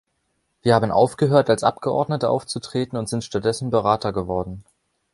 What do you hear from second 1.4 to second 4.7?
als Abgeordnete aufzutreten und sind stattdessen Berater geworden.